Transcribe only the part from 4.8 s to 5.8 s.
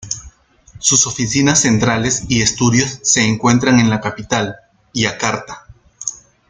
Yakarta.